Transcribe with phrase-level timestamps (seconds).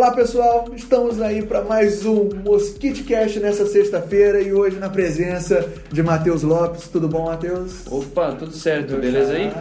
[0.00, 6.02] Olá pessoal, estamos aí para mais um Mosquitecast nessa sexta-feira e hoje na presença de
[6.02, 6.88] Matheus Lopes.
[6.88, 7.86] Tudo bom, Matheus?
[7.86, 9.52] Opa, tudo certo, beleza aí?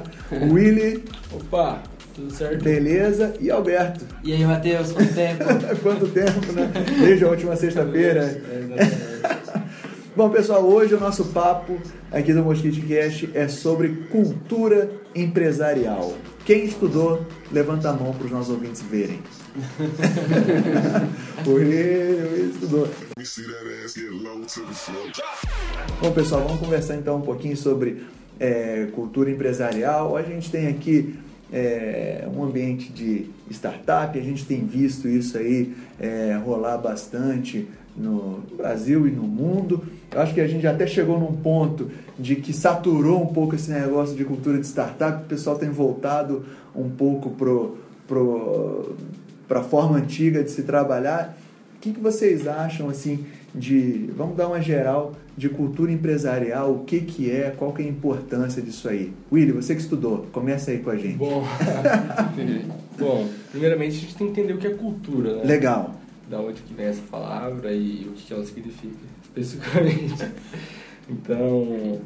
[0.49, 1.03] Willy.
[1.33, 1.83] Opa,
[2.15, 2.63] tudo certo?
[2.63, 3.33] Beleza.
[3.37, 4.05] E Alberto.
[4.23, 5.43] E aí, Matheus, quanto tempo?
[5.83, 6.71] Quanto tempo, né?
[7.01, 8.21] Desde a última sexta-feira.
[8.21, 9.09] É, exatamente.
[10.15, 11.77] Bom, pessoal, hoje o nosso papo
[12.13, 16.13] aqui do Mosquite Cast é sobre cultura empresarial.
[16.45, 19.19] Quem estudou, levanta a mão para os nossos ouvintes verem.
[26.01, 28.03] Bom, pessoal, vamos conversar então um pouquinho sobre
[28.39, 30.15] é, cultura empresarial.
[30.15, 31.15] A gente tem aqui
[31.51, 38.43] é, um ambiente de startup, a gente tem visto isso aí é, rolar bastante no
[38.55, 39.83] Brasil e no mundo.
[40.11, 43.69] Eu acho que a gente até chegou num ponto de que saturou um pouco esse
[43.71, 48.95] negócio de cultura de startup, o pessoal tem voltado um pouco pro, pro,
[49.49, 51.35] para a forma antiga de se trabalhar.
[51.75, 56.83] O que, que vocês acham assim de, vamos dar uma geral de cultura empresarial, o
[56.83, 59.11] que que é, qual que é a importância disso aí?
[59.31, 61.15] Willy, você que estudou, começa aí com a gente.
[61.15, 61.43] Bom,
[62.99, 65.43] bom, primeiramente a gente tem que entender o que é cultura, né?
[65.45, 65.95] Legal.
[66.29, 70.29] Da onde que vem essa palavra e o que ela significa especificamente.
[71.11, 71.99] Então,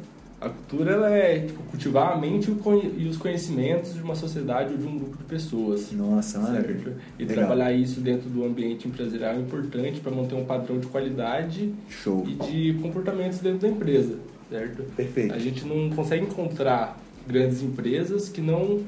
[0.44, 2.50] a cultura ela é tipo, cultivar a mente
[2.98, 5.90] e os conhecimentos de uma sociedade ou de um grupo de pessoas.
[5.92, 6.92] Nossa, certo?
[7.18, 7.36] E Legal.
[7.46, 12.24] trabalhar isso dentro do ambiente empresarial é importante para manter um padrão de qualidade Show.
[12.26, 14.18] e de comportamentos dentro da empresa,
[14.50, 14.82] certo?
[14.94, 15.34] Perfeito.
[15.34, 18.82] A gente não consegue encontrar grandes empresas que não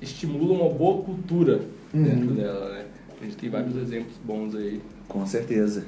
[0.00, 1.60] estimulam uma boa cultura
[1.94, 2.02] Uhum.
[2.02, 2.84] dentro dela, né?
[3.20, 4.80] A gente tem vários exemplos bons aí.
[5.08, 5.84] Com certeza.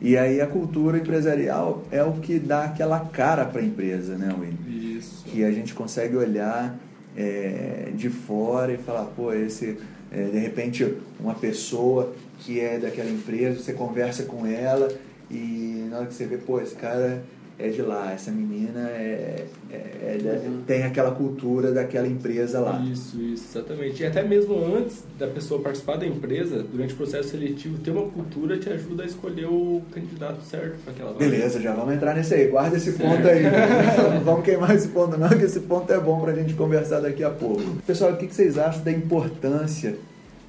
[0.00, 4.34] E aí a cultura empresarial é o que dá aquela cara para a empresa, né,
[4.38, 4.96] Willy?
[4.96, 5.24] Isso.
[5.24, 6.78] que a gente consegue olhar
[7.16, 9.78] é, de fora e falar, pô, esse
[10.10, 14.90] é, de repente uma pessoa que é daquela empresa, você conversa com ela
[15.30, 17.22] e na hora que você vê, pô, esse cara
[17.62, 22.80] é de lá, essa menina é, é- é da- tem aquela cultura daquela empresa lá.
[22.90, 24.02] Isso, isso, exatamente.
[24.02, 28.08] E até mesmo antes da pessoa participar da empresa, durante o processo seletivo, ter uma
[28.08, 31.24] cultura te ajuda a escolher o candidato certo para aquela vaga.
[31.24, 32.48] Beleza, já vamos entrar nesse aí.
[32.48, 33.42] Guarda esse ponto aí.
[34.14, 37.22] Não vamos queimar esse ponto não, que esse ponto é bom pra gente conversar daqui
[37.22, 37.62] a pouco.
[37.86, 39.96] Pessoal, o que vocês acham da importância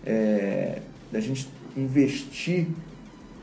[0.06, 0.80] é,
[1.12, 2.68] da gente investir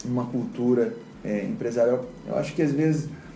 [0.05, 2.07] numa cultura é, empresarial?
[2.27, 3.28] Eu acho que às vezes a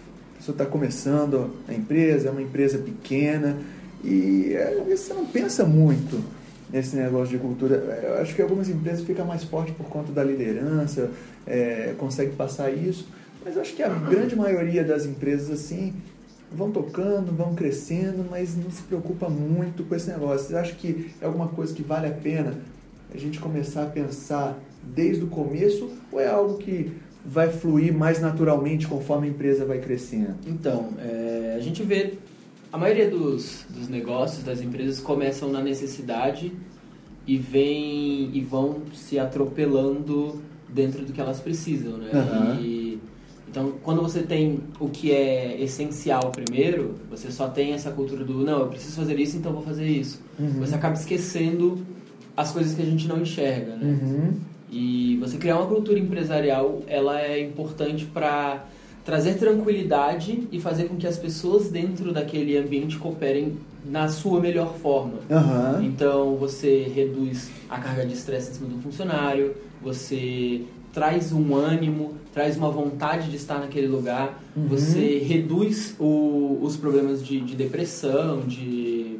[0.42, 3.56] pessoa está começando a empresa, é uma empresa pequena
[4.02, 6.20] e é, às vezes você não pensa muito
[6.68, 7.76] nesse negócio de cultura.
[8.02, 11.10] Eu acho que algumas empresas ficam mais fortes por conta da liderança,
[11.46, 13.06] é, consegue passar isso,
[13.44, 15.94] mas eu acho que a grande maioria das empresas assim
[16.50, 20.48] vão tocando, vão crescendo, mas não se preocupa muito com esse negócio.
[20.48, 22.58] Você acha que é alguma coisa que vale a pena
[23.14, 26.90] a gente começar a pensar desde o começo ou é algo que
[27.24, 30.34] vai fluir mais naturalmente conforme a empresa vai crescendo?
[30.46, 32.14] Então, é, a gente vê
[32.72, 36.52] a maioria dos, dos negócios, das empresas começam na necessidade
[37.26, 42.10] e vem e vão se atropelando dentro do que elas precisam, né?
[42.12, 42.58] Aham.
[42.60, 42.98] E,
[43.48, 48.38] então, quando você tem o que é essencial primeiro, você só tem essa cultura do
[48.38, 50.22] não, eu preciso fazer isso, então vou fazer isso.
[50.38, 50.60] Uhum.
[50.60, 51.84] Você acaba esquecendo
[52.34, 53.98] as coisas que a gente não enxerga, né?
[54.02, 54.32] Uhum.
[54.72, 58.64] E você criar uma cultura empresarial, ela é importante para
[59.04, 64.74] trazer tranquilidade e fazer com que as pessoas dentro daquele ambiente cooperem na sua melhor
[64.76, 65.18] forma.
[65.30, 65.82] Aham.
[65.84, 70.62] Então você reduz a carga de estresse em cima do funcionário, você
[70.92, 74.66] traz um ânimo, traz uma vontade de estar naquele lugar, Uhum.
[74.68, 79.18] você reduz o- os problemas de, de depressão, de,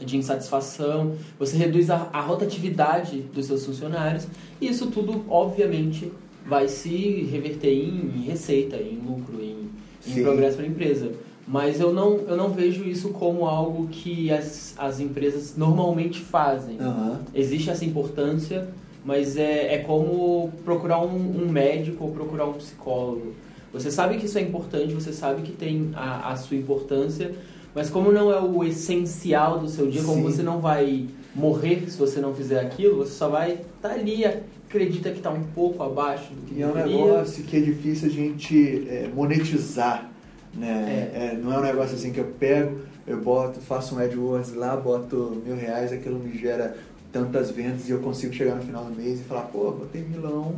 [0.00, 4.26] de insatisfação, você reduz a, a rotatividade dos seus funcionários
[4.60, 6.10] e isso tudo, obviamente,
[6.46, 9.70] vai se reverter em, em receita, em lucro, em,
[10.06, 11.12] em progresso para a empresa.
[11.46, 16.78] Mas eu não, eu não vejo isso como algo que as, as empresas normalmente fazem.
[16.80, 17.20] Aham.
[17.34, 18.68] Existe essa importância,
[19.04, 23.34] mas é, é como procurar um, um médico ou procurar um psicólogo.
[23.72, 27.34] Você sabe que isso é importante, você sabe que tem a, a sua importância,
[27.74, 30.22] mas como não é o essencial do seu dia, como Sim.
[30.22, 35.10] você não vai morrer se você não fizer aquilo, você só vai estar ali, acredita
[35.10, 38.12] que está um pouco abaixo do que E é um negócio que é difícil a
[38.12, 40.10] gente é, monetizar,
[40.54, 41.10] né?
[41.12, 44.76] É, não é um negócio assim que eu pego, eu boto, faço um AdWords lá,
[44.76, 46.76] boto mil reais, aquilo me gera
[47.12, 50.56] tantas vendas e eu consigo chegar no final do mês e falar, pô, botei milão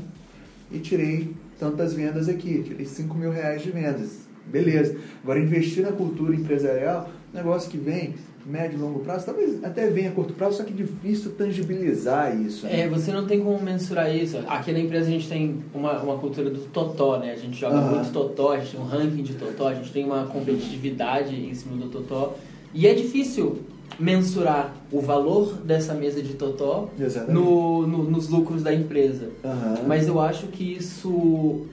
[0.71, 4.26] e tirei tantas vendas aqui, tirei 5 mil reais de vendas.
[4.47, 4.97] Beleza.
[5.23, 8.15] Agora, investir na cultura empresarial, negócio que vem
[8.47, 12.65] médio e longo prazo, talvez até venha a curto prazo, só que difícil tangibilizar isso.
[12.65, 12.83] Né?
[12.83, 14.39] É, você não tem como mensurar isso.
[14.47, 17.33] Aqui na empresa a gente tem uma, uma cultura do totó, né?
[17.33, 17.97] A gente joga uhum.
[17.97, 21.53] muito totó, a gente tem um ranking de totó, a gente tem uma competitividade em
[21.55, 22.37] cima do totó.
[22.73, 23.59] E é difícil
[23.99, 26.91] mensurar o valor dessa mesa de totó
[27.29, 29.31] no, no, nos lucros da empresa.
[29.43, 29.89] Uhum.
[29.89, 31.67] Mas eu acho que isso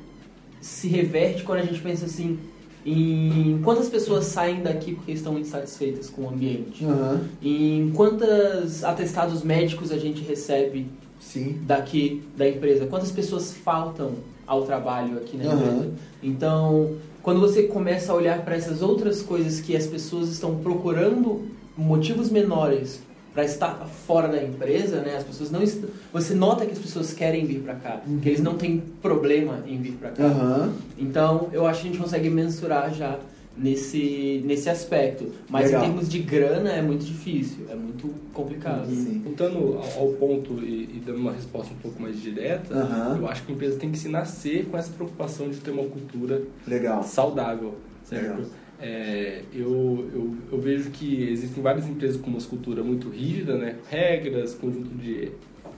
[0.60, 2.40] se reverte quando a gente pensa assim
[2.86, 7.20] em quantas pessoas saem daqui porque estão insatisfeitas com o ambiente, uhum.
[7.42, 10.88] em quantos atestados médicos a gente recebe
[11.20, 11.60] Sim.
[11.66, 14.14] daqui da empresa, quantas pessoas faltam
[14.46, 15.54] ao trabalho aqui na uhum.
[15.54, 15.92] empresa.
[16.22, 21.44] Então, quando você começa a olhar para essas outras coisas que as pessoas estão procurando
[21.78, 23.02] motivos menores
[23.34, 23.74] para estar
[24.06, 25.18] fora da empresa, né?
[25.18, 28.20] As pessoas não estão, você nota que as pessoas querem vir para cá, uhum.
[28.20, 30.24] que eles não têm problema em vir para cá.
[30.24, 30.74] Uhum.
[30.98, 33.20] Então, eu acho que a gente consegue mensurar já
[33.56, 35.84] nesse nesse aspecto, mas Legal.
[35.84, 38.88] em termos de grana é muito difícil, é muito complicado.
[38.88, 39.22] Uhum.
[39.24, 42.74] Voltando ao, ponto e, e, dando uma resposta um pouco mais direta,
[43.18, 45.84] eu acho que a empresa tem que se nascer com essa preocupação de ter uma
[45.84, 47.04] cultura Legal.
[47.04, 48.38] saudável, certo?
[48.38, 48.63] Legal.
[48.86, 53.78] É, eu, eu, eu, vejo que existem várias empresas com uma escultura muito rígida, né?
[53.90, 55.32] regras, conjunto de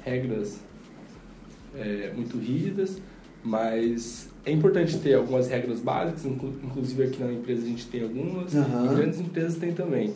[0.03, 0.59] regras
[1.77, 2.99] é, muito rígidas,
[3.43, 8.55] mas é importante ter algumas regras básicas, inclusive aqui na empresa a gente tem algumas,
[8.55, 8.91] uhum.
[8.91, 10.11] e grandes empresas têm também.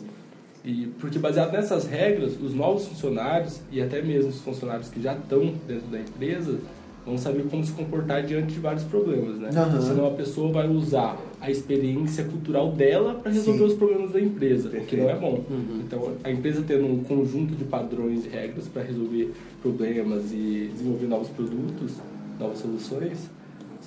[0.64, 5.14] E, porque baseado nessas regras, os novos funcionários e até mesmo os funcionários que já
[5.14, 6.58] estão dentro da empresa
[7.06, 9.50] vão saber como se comportar diante de vários problemas, né?
[9.54, 9.80] Uhum.
[9.80, 13.64] Senão a pessoa vai usar a experiência cultural dela para resolver Sim.
[13.64, 14.84] os problemas da empresa, Perfeito.
[14.84, 15.44] o que não é bom.
[15.50, 15.80] Uhum.
[15.80, 19.32] Então, a empresa tendo um conjunto de padrões e regras para resolver
[19.62, 21.96] problemas e desenvolver novos produtos,
[22.38, 23.30] novas soluções,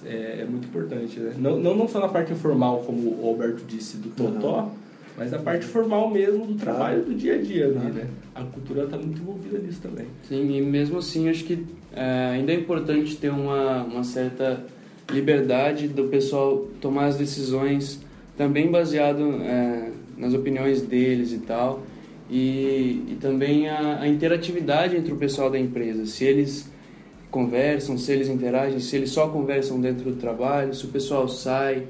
[0.03, 1.33] é, é muito importante, né?
[1.37, 4.69] Não, não, não só na parte informal, como o Alberto disse, do Totó, uhum.
[5.15, 8.07] mas na parte formal mesmo do trabalho do dia a dia ali, né?
[8.33, 10.07] A cultura está muito envolvida nisso também.
[10.27, 11.63] Sim, e mesmo assim, acho que
[11.95, 14.65] é, ainda é importante ter uma, uma certa
[15.09, 18.01] liberdade do pessoal tomar as decisões
[18.37, 21.83] também baseado é, nas opiniões deles e tal
[22.29, 26.71] e, e também a, a, interatividade entre o pessoal da empresa se eles
[27.29, 31.83] conversam se eles interagem se eles só conversam dentro do trabalho se o pessoal sai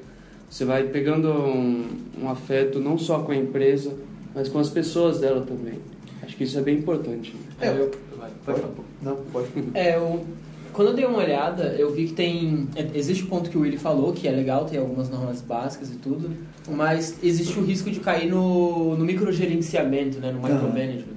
[0.50, 1.88] você vai pegando um,
[2.22, 3.96] um afeto não só com a empresa
[4.34, 5.80] mas com as pessoas dela também.
[6.22, 7.36] Acho que isso é bem importante.
[7.62, 7.92] É, eu,
[9.02, 9.48] não pode.
[9.74, 10.26] É eu
[10.74, 12.68] quando eu dei uma olhada, eu vi que tem.
[12.94, 15.96] Existe o ponto que o Willy falou, que é legal, tem algumas normas básicas e
[15.96, 16.32] tudo,
[16.68, 21.14] mas existe o risco de cair no, no microgerenciamento, né, no micromanagement.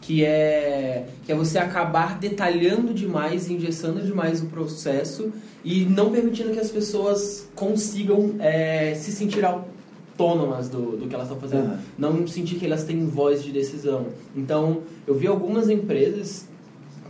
[0.00, 5.30] Que é, que é você acabar detalhando demais, engessando demais o processo
[5.62, 11.26] e não permitindo que as pessoas consigam é, se sentir autônomas do, do que elas
[11.26, 11.72] estão fazendo.
[11.72, 11.78] Uhum.
[11.98, 14.06] Não sentir que elas têm voz de decisão.
[14.34, 16.48] Então, eu vi algumas empresas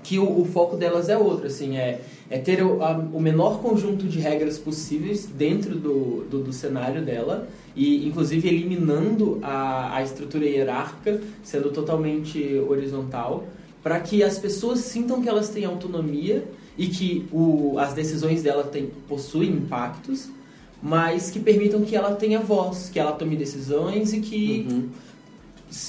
[0.09, 2.01] que o, o, foco delas é outro, assim, é,
[2.31, 7.05] é ter o, a, o menor conjunto de regras possíveis dentro do, do, do cenário
[7.05, 7.47] dela
[7.77, 13.45] e, inclusive, eliminando a, a estrutura hierárquica, sendo totalmente horizontal,
[13.83, 16.43] para que as pessoas sintam que elas têm autonomia
[16.79, 20.31] e que o, as decisões dela tem, possuem impactos,
[20.83, 24.88] mas que permitam que ela tenha voz, que ela tome decisões e que, uhum.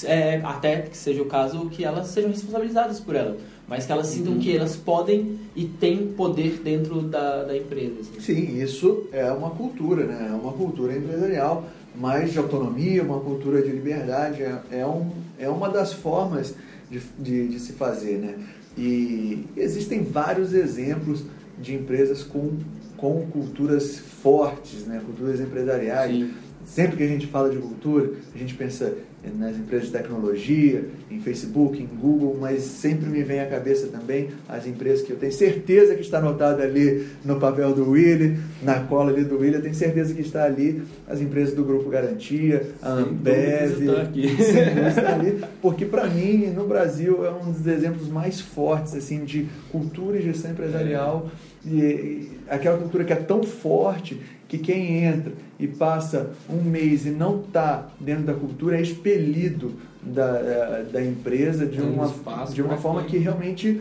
[0.04, 3.38] é, até que seja o caso, que elas sejam responsabilizadas por ela
[3.70, 8.00] mas que elas sintam que elas podem e têm poder dentro da, da empresa.
[8.00, 8.20] Assim.
[8.20, 10.26] Sim, isso é uma cultura, né?
[10.28, 15.48] É uma cultura empresarial, mais de autonomia, uma cultura de liberdade, é, é, um, é
[15.48, 16.52] uma das formas
[16.90, 18.34] de, de, de se fazer, né?
[18.76, 21.22] E existem vários exemplos
[21.56, 22.58] de empresas com,
[22.96, 25.00] com culturas fortes, né?
[25.06, 26.10] Culturas empresariais.
[26.10, 26.30] Sim.
[26.64, 28.94] Sempre que a gente fala de cultura, a gente pensa
[29.36, 34.30] nas empresas de tecnologia, em Facebook, em Google, mas sempre me vem à cabeça também
[34.48, 38.80] as empresas que eu tenho certeza que está anotado ali no papel do Willy, na
[38.80, 42.70] cola ali do Willy, eu tenho certeza que está ali as empresas do Grupo Garantia,
[42.80, 44.26] a Ambev, está aqui.
[44.88, 49.48] está ali, porque para mim, no Brasil, é um dos exemplos mais fortes assim de
[49.70, 51.30] cultura e gestão empresarial,
[51.66, 51.68] é.
[51.68, 54.18] e, e aquela cultura que é tão forte
[54.50, 59.74] que quem entra e passa um mês e não está dentro da cultura é expelido
[60.02, 62.12] da, eh, da empresa de uma,
[62.52, 63.80] de uma forma que realmente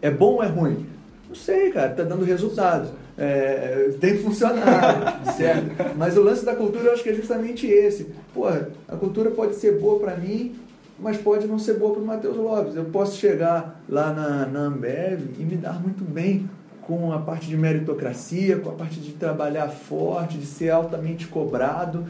[0.00, 0.86] é bom ou é ruim?
[1.28, 2.88] Não sei, cara, está dando resultado.
[3.18, 5.94] É, tem funcionado, certo?
[5.94, 8.06] Mas o lance da cultura eu acho que é justamente esse.
[8.32, 10.54] Pô, a cultura pode ser boa para mim,
[10.98, 12.76] mas pode não ser boa para o Matheus Lopes.
[12.76, 16.48] Eu posso chegar lá na, na Ambev e me dar muito bem
[16.90, 22.04] com a parte de meritocracia, com a parte de trabalhar forte, de ser altamente cobrado,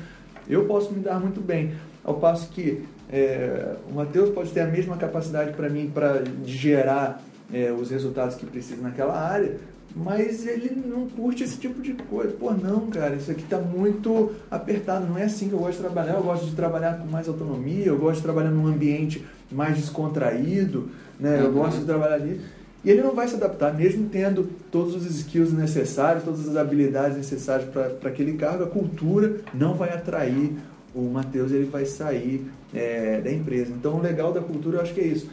[0.49, 1.73] eu posso me dar muito bem.
[2.03, 2.83] Ao passo que
[3.13, 7.21] é, o Matheus pode ter a mesma capacidade para mim para gerar
[7.53, 9.59] é, os resultados que precisa naquela área,
[9.95, 12.33] mas ele não curte esse tipo de coisa.
[12.33, 15.05] Pô, não, cara, isso aqui está muito apertado.
[15.07, 16.15] Não é assim que eu gosto de trabalhar.
[16.15, 19.23] Eu gosto de trabalhar com mais autonomia, eu gosto de trabalhar num ambiente
[19.53, 21.39] mais descontraído, né?
[21.41, 21.53] Eu Uhum.
[21.55, 22.41] gosto de trabalhar ali.
[22.85, 27.17] E ele não vai se adaptar, mesmo tendo todos os skills necessários, todas as habilidades
[27.17, 30.53] necessárias para aquele cargo, a cultura não vai atrair
[30.95, 33.73] o Matheus, ele vai sair é, da empresa.
[33.73, 35.29] Então, o legal da cultura, eu acho que é isso.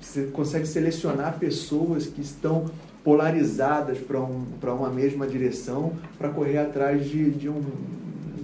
[0.00, 2.66] Você consegue selecionar pessoas que estão
[3.04, 7.62] polarizadas para um, pra uma mesma direção para correr atrás de, de, um,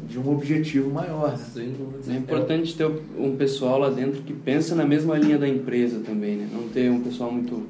[0.06, 1.32] de um objetivo maior.
[1.32, 1.38] né?
[1.78, 2.12] Dúvida.
[2.12, 2.86] É importante ter
[3.18, 6.48] um pessoal lá dentro que pensa na mesma linha da empresa também, né?
[6.52, 7.62] Não ter um pessoal muito,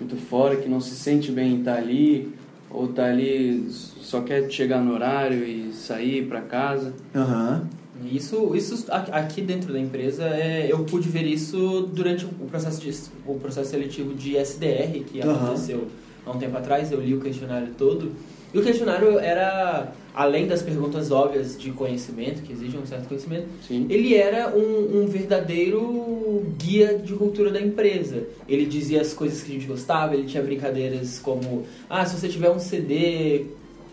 [0.00, 2.32] muito fora, que não se sente bem em estar ali,
[2.70, 6.92] ou tá ali só quer chegar no horário e sair para casa.
[7.14, 7.68] Aham.
[8.10, 12.90] Isso, isso aqui dentro da empresa, é, eu pude ver isso durante o processo, de,
[13.26, 15.86] o processo seletivo de SDR que aconteceu
[16.24, 16.90] há um tempo atrás.
[16.90, 18.12] Eu li o questionário todo.
[18.54, 23.46] E o questionário era, além das perguntas óbvias de conhecimento, que exigem um certo conhecimento,
[23.66, 23.86] Sim.
[23.88, 28.24] ele era um, um verdadeiro guia de cultura da empresa.
[28.48, 32.28] Ele dizia as coisas que a gente gostava, ele tinha brincadeiras como: ah, se você
[32.28, 33.46] tiver um CD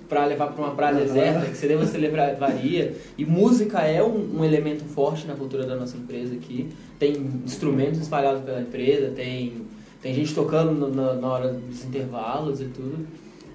[0.10, 1.04] para levar para uma praia Aham.
[1.06, 2.96] deserta, que CD você levaria.
[3.18, 6.70] E música é um, um elemento forte na cultura da nossa empresa aqui.
[6.98, 7.14] Tem
[7.46, 9.54] instrumentos espalhados pela empresa, tem,
[10.02, 13.06] tem gente tocando no- na, na hora dos intervalos e tudo.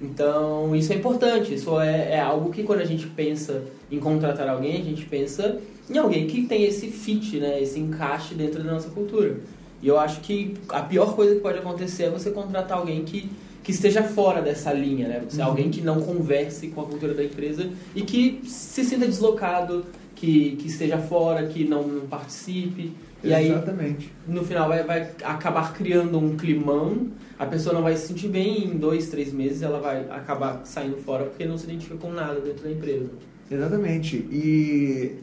[0.02, 1.54] Então, isso é importante.
[1.54, 5.60] Isso é, é algo que quando a gente pensa em contratar alguém, a gente pensa
[5.88, 7.62] em alguém que tem esse fit, né?
[7.62, 9.40] Esse encaixe dentro da nossa cultura.
[9.80, 13.30] E eu acho que a pior coisa que pode acontecer é você contratar alguém que,
[13.62, 15.22] que esteja fora dessa linha, né?
[15.28, 19.84] Você, Alguém que não converse com a cultura da empresa e que se sinta deslocado,
[20.14, 22.92] que, que esteja fora, que não, não participe.
[23.24, 24.12] E aí, Exatamente.
[24.26, 27.08] no final, vai, vai acabar criando um climão.
[27.38, 30.96] A pessoa não vai se sentir bem em dois, três meses, ela vai acabar saindo
[30.98, 33.10] fora porque não se identifica com nada dentro da empresa.
[33.50, 34.16] Exatamente.
[34.16, 35.16] E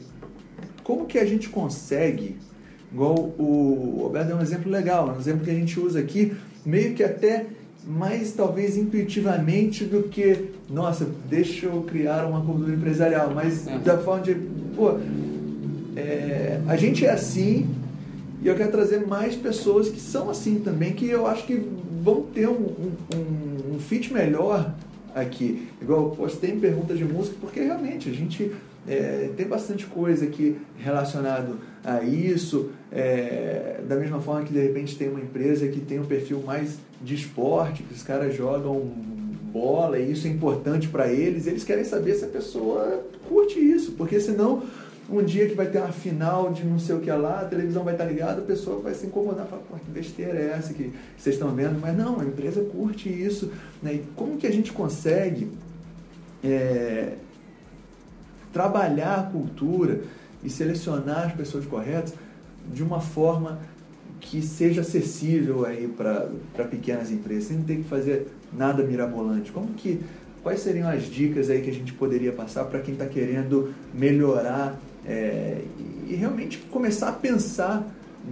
[0.82, 2.36] como que a gente consegue,
[2.92, 6.32] igual o Roberto deu um exemplo legal, um exemplo que a gente usa aqui,
[6.64, 7.46] meio que até
[7.86, 13.78] mais talvez intuitivamente do que, nossa, deixa eu criar uma cultura empresarial, mas É.
[13.78, 14.34] da forma de,
[14.76, 14.98] pô,
[15.96, 17.66] é, a gente é assim
[18.42, 21.54] e eu quero trazer mais pessoas que são assim também, que eu acho que
[22.02, 24.74] vão ter um, um, um- fit melhor
[25.14, 25.68] aqui.
[25.80, 28.52] Igual, poxa, tem perguntas de música, porque realmente a gente
[28.88, 32.70] é, tem bastante coisa aqui relacionado a isso.
[32.92, 36.78] é, da mesma forma que de repente tem uma empresa que tem um perfil mais
[37.02, 38.82] de esporte, que os caras jogam
[39.52, 43.92] bola e isso é importante para eles, eles querem saber se a pessoa curte isso,
[43.92, 44.62] porque senão
[45.10, 47.82] um dia que vai ter uma final de não sei o que lá, a televisão
[47.82, 50.92] vai estar ligada, a pessoa vai se incomodar, falar, pô, que besteira é essa que
[51.16, 51.80] vocês estão vendo?
[51.80, 53.50] Mas não, a empresa curte isso.
[53.82, 53.94] Né?
[53.94, 55.50] E como que a gente consegue
[56.44, 57.14] é,
[58.52, 60.02] trabalhar a cultura
[60.42, 62.14] e selecionar as pessoas corretas
[62.72, 63.58] de uma forma
[64.20, 69.50] que seja acessível aí para pequenas empresas, sem ter que fazer nada mirabolante.
[69.50, 70.00] Como que
[70.42, 74.78] quais seriam as dicas aí que a gente poderia passar para quem está querendo melhorar
[75.06, 75.62] é,
[76.06, 77.86] e realmente começar a pensar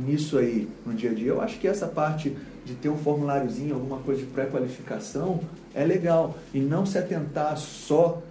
[0.06, 1.28] nisso aí no dia a dia?
[1.28, 5.40] Eu acho que essa parte de ter um formuláriozinho, alguma coisa de pré-qualificação
[5.75, 8.22] é legal e não se atentar só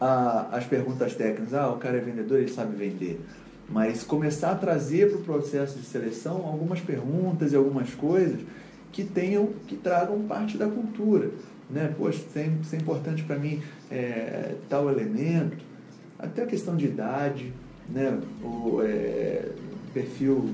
[0.00, 1.54] as perguntas técnicas.
[1.54, 3.20] Ah, o cara é vendedor, ele sabe vender.
[3.68, 8.40] Mas começar a trazer para o processo de seleção algumas perguntas e algumas coisas
[8.92, 11.30] que tenham, que tragam parte da cultura.
[11.70, 11.92] Né?
[11.96, 12.22] Poxa,
[12.62, 15.64] isso é importante para mim é, tal elemento,
[16.18, 17.52] até a questão de idade,
[17.88, 18.18] né?
[18.42, 19.48] o é,
[19.92, 20.44] perfil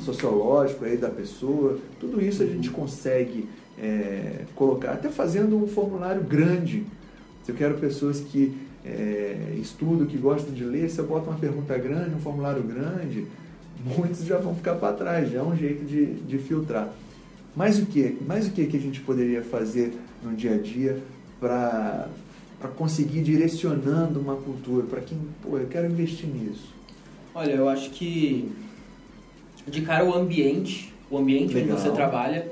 [0.00, 6.22] sociológico aí da pessoa, tudo isso a gente consegue é, colocar, até fazendo um formulário
[6.22, 6.84] grande.
[7.42, 11.38] Se eu quero pessoas que é, estudam, que gostam de ler, se eu boto uma
[11.38, 13.26] pergunta grande, um formulário grande,
[13.84, 16.92] muitos já vão ficar para trás, já é um jeito de, de filtrar.
[17.56, 18.16] Mais o que?
[18.26, 20.98] Mais o que que a gente poderia fazer no dia a dia
[21.40, 22.08] para
[22.64, 26.72] para conseguir ir direcionando uma cultura para quem, pô, eu quero investir nisso.
[27.34, 28.50] Olha, eu acho que
[29.68, 31.76] de cara o ambiente, o ambiente Legal.
[31.76, 32.50] onde você trabalha,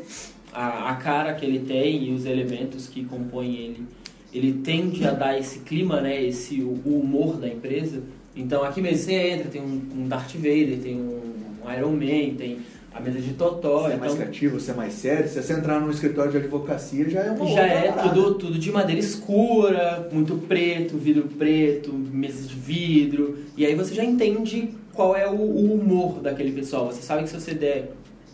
[0.53, 3.87] a, a cara que ele tem e os elementos que compõem ele,
[4.35, 8.03] ele tende a dar esse clima, né, esse o, o humor da empresa.
[8.37, 11.23] Então aqui mesmo você entra, tem um, um Darth Vader, tem um,
[11.65, 12.59] um Iron Man, tem
[12.95, 13.83] a mesa de totó.
[13.83, 15.29] Você é mais então, criativo, você é mais sério.
[15.29, 18.09] Se você entrar num escritório de advocacia, já é uma já é parada.
[18.11, 23.39] tudo, tudo de madeira escura, muito preto, vidro preto, mesa de vidro.
[23.57, 26.87] E aí você já entende qual é o, o humor daquele pessoal.
[26.87, 27.93] Você sabe que se você der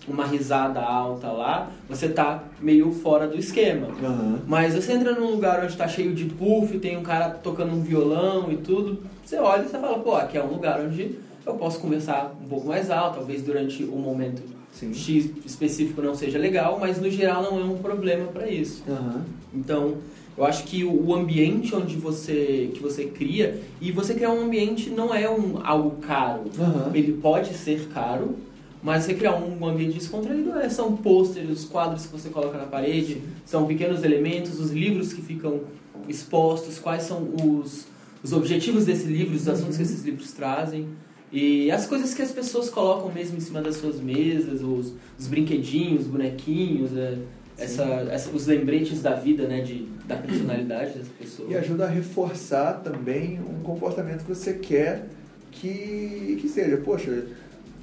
[0.08, 3.88] uma risada alta lá, você tá meio fora do esquema.
[4.02, 4.40] Aham.
[4.46, 7.82] Mas você entra num lugar onde tá cheio de puff, tem um cara tocando um
[7.82, 11.54] violão e tudo, você olha e você fala, pô, aqui é um lugar onde eu
[11.54, 14.92] posso conversar um pouco mais alto, talvez durante um momento Sim.
[14.92, 18.84] X específico não seja legal, mas no geral não é um problema para isso.
[18.88, 19.24] Aham.
[19.52, 19.96] Então,
[20.36, 24.42] eu acho que o o ambiente onde você que você cria e você criar um
[24.42, 26.44] ambiente não é um algo caro.
[26.58, 26.92] Aham.
[26.94, 28.36] Ele pode ser caro,
[28.82, 32.66] mas você criar um ambiente descontraído é, são pôsteres, os quadros que você coloca na
[32.66, 35.62] parede, são pequenos elementos, os livros que ficam
[36.06, 37.86] expostos, quais são os,
[38.22, 40.86] os objetivos desse livro, os assuntos que esses livros trazem.
[41.32, 45.26] E as coisas que as pessoas colocam mesmo em cima das suas mesas, os, os
[45.26, 47.18] brinquedinhos, bonequinhos, é,
[47.58, 51.50] essa, essa- os lembretes da vida, né, de, da personalidade das pessoas.
[51.50, 55.06] E ajuda a reforçar também um comportamento que você quer
[55.50, 56.76] que, que seja.
[56.78, 57.26] Poxa,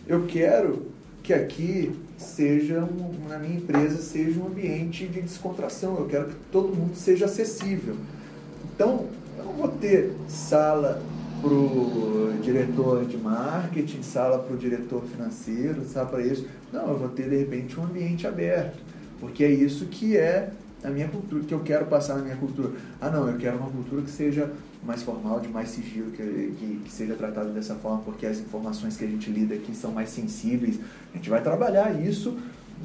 [0.08, 0.88] eu quero
[1.22, 5.98] que aqui seja, um, na minha empresa, seja um ambiente de descontração.
[6.00, 7.96] Eu quero que todo mundo seja acessível.
[8.74, 9.06] Então,
[9.38, 11.02] eu não vou ter sala
[11.46, 16.48] para o diretor de marketing, sala para o diretor financeiro, sala para isso.
[16.74, 18.80] Não, eu vou ter, de repente, um ambiente aberto.
[19.20, 20.52] Porque é isso que é
[20.84, 22.72] a minha cultura, que eu quero passar na minha cultura.
[23.00, 24.52] Ah, não, eu quero uma cultura que seja
[24.84, 28.98] mais formal, de mais sigilo, que, que, que seja tratado dessa forma, porque as informações
[28.98, 30.80] que a gente lida aqui são mais sensíveis.
[31.14, 32.38] A gente vai trabalhar isso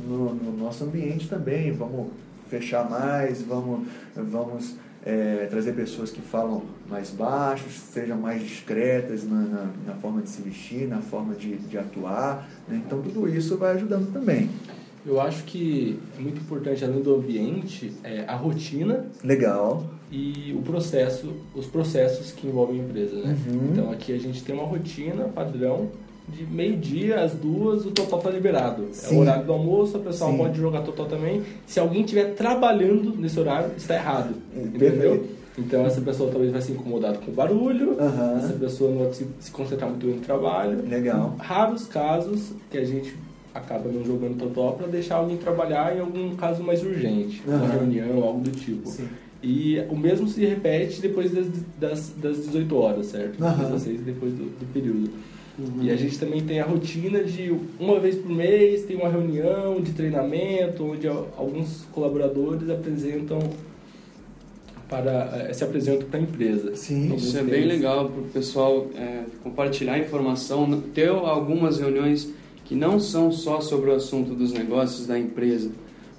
[0.07, 1.73] no, no nosso ambiente também.
[1.73, 2.09] Vamos
[2.49, 9.41] fechar mais, vamos, vamos é, trazer pessoas que falam mais baixo, sejam mais discretas na,
[9.41, 12.49] na, na forma de se vestir, na forma de, de atuar.
[12.69, 12.83] né?
[12.85, 14.51] Então, tudo isso vai ajudando também.
[15.05, 19.87] Eu acho que é muito importante, além do ambiente, é a rotina Legal.
[20.13, 23.35] e o processo, os processos que envolvem a empresa, né?
[23.49, 23.69] Uhum.
[23.73, 25.91] Então aqui a gente tem uma rotina padrão
[26.31, 28.85] de meio-dia às duas, o total tá liberado.
[28.91, 29.17] É Sim.
[29.17, 30.39] o horário do almoço, a pessoa Sim.
[30.39, 31.43] pode jogar total também.
[31.67, 34.35] Se alguém estiver trabalhando nesse horário, está errado.
[34.55, 34.79] Entendeu?
[34.79, 35.41] Perfeito.
[35.59, 38.39] Então essa pessoa talvez vai se incomodar com o barulho, Aham.
[38.39, 40.83] essa pessoa não vai se, se concentrar muito no trabalho.
[40.89, 41.35] Legal.
[41.39, 43.15] Raros casos que a gente
[43.53, 47.67] acaba não jogando totó para deixar alguém trabalhar em algum caso mais urgente, uma Aham.
[47.73, 48.89] reunião, algo do tipo.
[48.89, 49.09] Sim.
[49.43, 51.47] E o mesmo se repete depois das,
[51.79, 53.39] das, das 18 horas, certo?
[53.39, 55.11] Das 16 depois do, do período.
[55.59, 55.83] Uhum.
[55.83, 59.81] E a gente também tem a rotina de uma vez por mês tem uma reunião
[59.81, 63.39] de treinamento onde alguns colaboradores apresentam
[64.89, 66.75] para eh, se apresentam para a empresa.
[66.75, 67.15] Sim.
[67.15, 72.33] Isso é bem legal para o pessoal é, compartilhar informação, ter algumas reuniões
[72.65, 75.71] que não são só sobre o assunto dos negócios da empresa.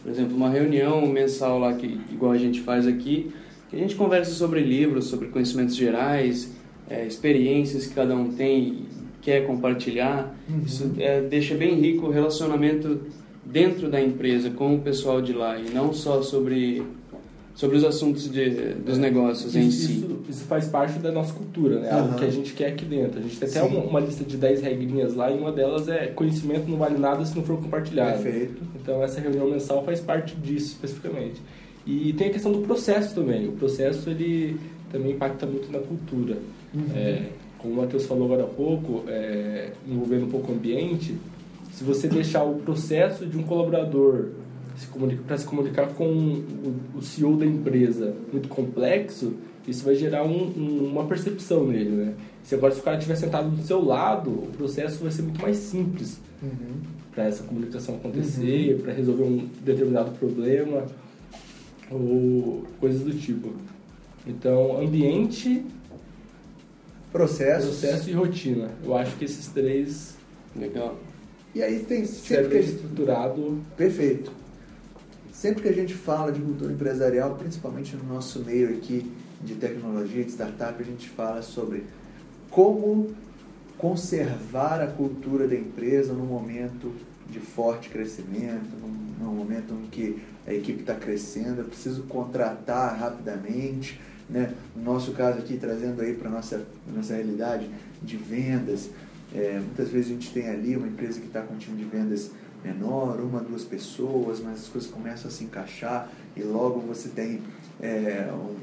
[0.02, 3.32] Por exemplo, uma reunião mensal lá, que, igual a gente faz aqui,
[3.70, 6.52] que a gente conversa sobre livros, sobre conhecimentos gerais,
[6.90, 8.86] é, experiências que cada um tem
[9.22, 10.36] quer compartilhar.
[10.50, 10.62] Uhum.
[10.66, 13.00] Isso é, deixa bem rico o relacionamento
[13.46, 16.84] dentro da empresa com o pessoal de lá e não só sobre,
[17.54, 19.94] sobre os assuntos de, dos negócios em Isso, si.
[19.94, 21.92] isso, isso faz parte da nossa cultura, né?
[21.92, 23.20] Algo que a gente quer aqui dentro.
[23.20, 26.08] A gente tem até uma, uma lista de 10 regrinhas lá e uma delas é
[26.08, 28.22] conhecimento não vale nada se não for compartilhado.
[28.22, 28.62] Perfeito.
[28.82, 31.42] Então essa reunião mensal faz parte disso especificamente.
[31.86, 33.48] E tem a questão do processo também.
[33.48, 34.60] O processo ele
[34.92, 36.38] também impacta muito na cultura.
[36.74, 36.86] Uhum.
[36.96, 37.24] É,
[37.62, 41.16] como o Matheus falou agora há pouco, é, envolvendo um pouco o ambiente,
[41.72, 44.30] se você deixar o processo de um colaborador
[45.28, 46.42] para se comunicar com
[46.96, 49.34] o, CEO da empresa muito complexo,
[49.68, 52.14] isso vai gerar um- um- uma percepção nele, né?
[52.44, 55.40] Se agora se o cara estiver sentado do seu lado, o processo vai ser muito
[55.42, 56.50] mais simples Uhum.
[57.14, 60.86] para essa comunicação acontecer, para resolver um determinado problema
[61.92, 63.50] ou coisas do tipo.
[64.26, 65.64] Então, ambiente,
[67.12, 67.80] Processos.
[67.80, 68.72] processo e rotina.
[68.84, 70.16] Eu acho que esses três
[70.56, 70.98] Legal.
[71.54, 72.76] E aí tem sempre que a gente...
[72.76, 73.62] estruturado.
[73.76, 74.32] Perfeito.
[75.32, 80.24] Sempre que a gente fala de cultura empresarial, principalmente no nosso meio aqui de tecnologia,
[80.24, 81.86] de startup, a gente fala sobre
[82.50, 83.12] como
[83.78, 86.94] conservar a cultura da empresa no momento
[87.28, 93.00] de forte crescimento, num, num momento em que a equipe está crescendo, eu preciso contratar
[93.00, 94.00] rapidamente.
[94.32, 94.54] Né?
[94.76, 97.70] No nosso caso aqui, trazendo aí para a nossa, nossa realidade
[98.02, 98.90] de vendas,
[99.36, 101.84] é, muitas vezes a gente tem ali uma empresa que está com um time de
[101.84, 102.32] vendas
[102.64, 107.42] menor, uma, duas pessoas, mas as coisas começam a se encaixar e logo você tem,
[107.82, 108.56] é, um,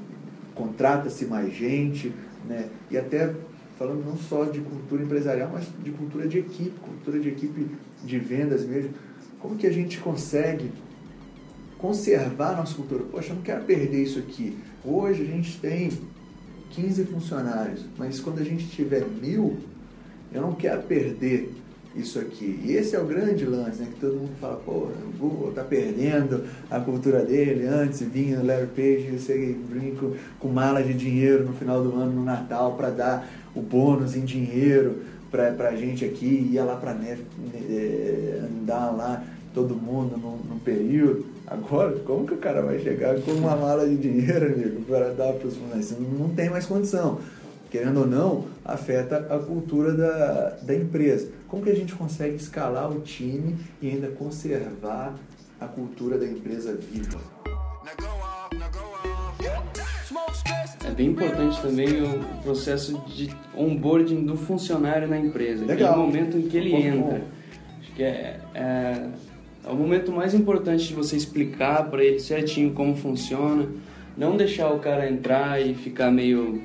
[0.55, 2.13] contrata-se mais gente,
[2.49, 2.69] né?
[2.91, 3.35] E até
[3.79, 7.67] falando não só de cultura empresarial, mas de cultura de equipe, cultura de equipe
[8.05, 8.91] de vendas mesmo.
[9.39, 10.73] Como que a gente consegue
[11.79, 13.05] conservar a nossa cultura?
[13.11, 14.57] Poxa, eu não quero perder isso aqui.
[14.85, 15.91] Hoje a gente tem
[16.71, 19.57] 15 funcionários, mas quando a gente tiver mil,
[20.33, 21.53] eu não quero perder
[21.97, 22.61] isso aqui.
[22.65, 23.89] E esse é o grande lance, né?
[23.93, 27.67] Que todo mundo fala, pô, o Google tá perdendo a cultura dele.
[27.67, 32.25] Antes vinha Larry Page, você brinco com mala de dinheiro no final do ano, no
[32.25, 37.25] Natal, para dar o bônus em dinheiro pra, pra gente aqui, ia lá pra neve,
[37.55, 41.27] eh, andar lá, todo mundo no, no período.
[41.51, 45.33] Agora, como que o cara vai chegar com uma mala de dinheiro, amigo, para dar
[45.33, 45.95] para os funcionários?
[45.99, 47.19] Não tem mais condição
[47.71, 51.31] querendo ou não, afeta a cultura da, da empresa.
[51.47, 55.15] Como que a gente consegue escalar o time e ainda conservar
[55.61, 57.19] a cultura da empresa viva?
[60.85, 65.91] É bem importante também o processo de onboarding do funcionário na empresa, Legal.
[65.91, 67.23] aquele momento em que ele entra.
[67.81, 69.09] Acho que é, é,
[69.69, 73.69] é o momento mais importante de você explicar para ele certinho como funciona,
[74.17, 76.63] não deixar o cara entrar e ficar meio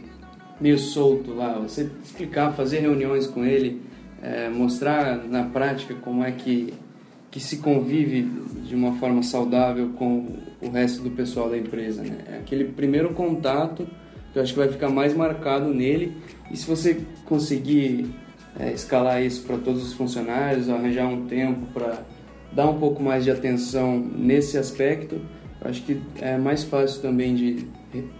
[0.61, 3.81] meio solto lá, você explicar, fazer reuniões com ele,
[4.21, 6.73] é, mostrar na prática como é que
[7.29, 8.29] que se convive
[8.63, 12.03] de uma forma saudável com o resto do pessoal da empresa.
[12.03, 12.19] Né?
[12.31, 13.87] É aquele primeiro contato
[14.31, 16.15] que eu acho que vai ficar mais marcado nele.
[16.51, 18.13] E se você conseguir
[18.59, 22.03] é, escalar isso para todos os funcionários, arranjar um tempo para
[22.55, 25.19] dar um pouco mais de atenção nesse aspecto,
[25.61, 27.67] eu acho que é mais fácil também de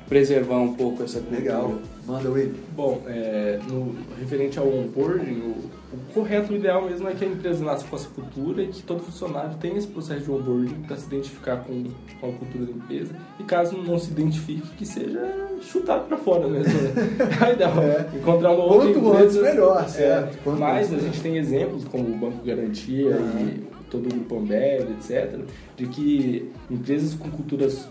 [0.07, 1.39] preservar um pouco essa cultura.
[1.39, 1.79] Legal.
[2.05, 2.53] Manda, Will.
[2.75, 5.55] Bom, é, no referente ao onboarding, o,
[5.93, 8.83] o correto, o ideal mesmo é que a empresa nasça com essa cultura e que
[8.83, 11.85] todo funcionário tenha esse processo de onboarding para se identificar com,
[12.19, 13.15] com a cultura da empresa.
[13.39, 15.21] E caso não se identifique, que seja
[15.61, 16.73] chutado para fora mesmo.
[16.73, 16.93] Né?
[17.41, 17.73] É o ideal.
[17.81, 18.17] É.
[18.17, 19.23] Encontrar uma outra Quanto empresa.
[19.23, 20.37] antes, melhor, é, certo.
[20.43, 24.37] Quanto mas antes, a gente tem exemplos como o Banco Garantia e todo o Grupo
[24.39, 25.39] Ambev, etc.,
[25.77, 27.87] de que empresas com culturas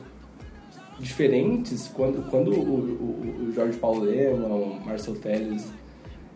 [0.99, 5.67] diferentes, quando, quando o, o, o Jorge Paulo Lema, o Marcel Teles,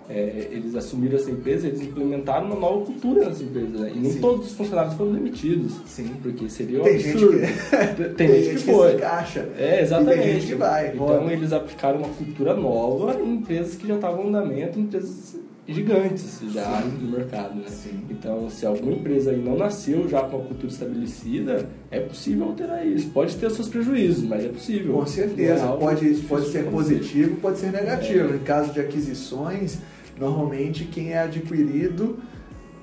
[0.09, 3.79] é, eles assumiram essa empresa, eles implementaram uma nova cultura nessa empresa.
[3.79, 3.93] Né?
[3.95, 4.21] E nem Sim.
[4.21, 5.73] todos os funcionários foram demitidos.
[5.87, 6.11] Sim.
[6.23, 7.39] Porque seria um Tem gente absurdo.
[7.41, 8.91] que- Tem gente que foi.
[8.91, 9.49] se encaixa.
[9.59, 10.23] É, exatamente.
[10.23, 10.95] Tem gente que vai.
[10.95, 15.36] Então eles aplicaram uma cultura nova em empresas que já estavam em andamento, empresas
[15.69, 17.69] gigantes já no mercado, né?
[17.69, 18.05] Sim.
[18.09, 22.87] Então, se alguma empresa aí não nasceu já com uma cultura estabelecida, é possível alterar
[22.87, 23.11] isso.
[23.11, 24.95] Pode ter seus prejuízos, mas é possível.
[24.95, 28.35] Com é certeza, algo pode, pode de ser positivo, pode ser negativo.
[28.35, 29.79] Em caso de aquisições,
[30.19, 32.19] normalmente quem é adquirido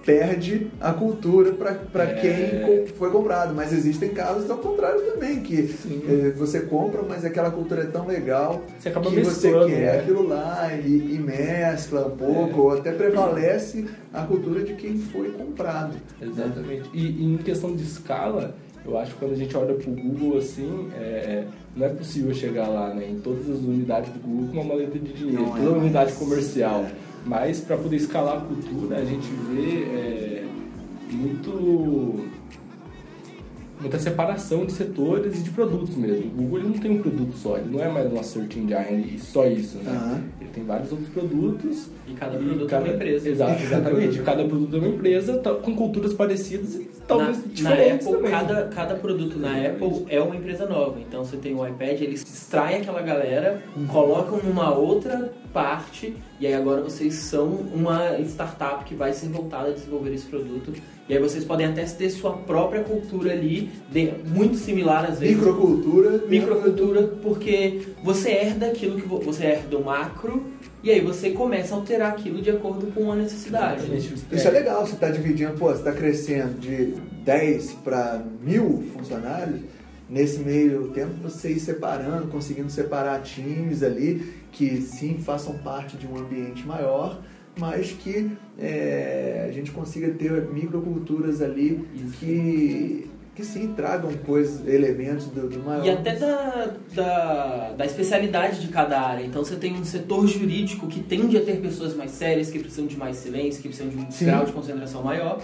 [0.06, 2.14] perde a cultura para É.
[2.16, 3.54] quem foi comprado.
[3.54, 5.74] Mas existem casos ao contrário também, que
[6.08, 10.00] eh, você compra, mas aquela cultura é tão legal Você acaba que você quer né?
[10.00, 15.32] aquilo lá e, e mescla um pouco, ou até prevalece a cultura de quem foi
[15.32, 15.96] comprado.
[16.22, 16.90] Exatamente.
[16.94, 20.38] E, e em questão de escala, eu acho que quando a gente olha pro Google
[20.38, 24.54] assim, é, não é possível chegar lá né, em todas as unidades do Google com
[24.60, 25.84] uma maleta de dinheiro, Não é toda mais.
[25.84, 26.86] unidade comercial.
[27.26, 30.46] Mas para poder escalar a cultura, a gente vê é,
[31.12, 31.52] muito
[33.84, 36.26] muita separação de setores e de produtos mesmo.
[36.28, 39.14] O Google ele não tem um produto só, ele não é mais uma search engine
[39.16, 40.24] e só isso, né?
[40.40, 43.30] Ele tem vários outros produtos E cada produto é uma empresa.
[43.30, 44.22] Exato, exatamente.
[44.22, 48.18] cada produto é uma empresa tá- com culturas parecidas e talvez na, na diferentes Apple,
[48.18, 48.32] também.
[48.32, 51.00] cada, cada produto na Apple é uma empresa nova.
[51.00, 56.54] Então você tem o iPad, eles extraem aquela galera, colocam numa outra parte e aí
[56.54, 60.74] agora vocês são uma startup que vai ser voltada a desenvolver esse produto.
[61.14, 65.36] E aí vocês podem até ter sua própria cultura ali, de- muito similar às vezes.
[65.38, 66.24] Microcultura.
[66.28, 70.44] Microcultura, porque você herda aquilo que vo- você herda o macro
[70.84, 73.84] e aí você começa a alterar aquilo de acordo com a necessidade.
[73.84, 74.14] Exatamente.
[74.32, 79.60] Isso é legal, você está dividindo, pô, você está crescendo de 10 para mil funcionários,
[80.10, 86.08] nesse meio tempo você ir separando, conseguindo separar times ali que sim façam parte de
[86.08, 87.22] um ambiente maior,
[87.58, 91.88] mas que é, a gente consiga ter microculturas ali
[92.20, 95.86] que, que sim tragam coisas, elementos do, do maior.
[95.86, 99.24] E até da, da, da especialidade de cada área.
[99.24, 102.88] Então você tem um setor jurídico que tende a ter pessoas mais sérias, que precisam
[102.88, 104.26] de mais silêncio, que precisam de um Sim.
[104.26, 105.40] grau de concentração maior.